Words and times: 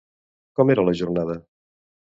Com 0.59 0.73
era 0.77 0.87
la 0.89 0.97
jornada? 1.03 1.39